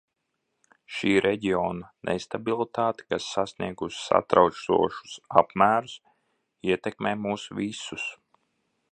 Šī 0.99 1.11
reģiona 1.23 1.89
nestabilitāte, 2.09 3.05
kas 3.13 3.27
sasniegusi 3.35 4.01
satraucošus 4.05 5.19
apmērus, 5.43 5.97
ietekmē 6.71 7.13
mūs 7.27 7.45
visus. 7.61 8.07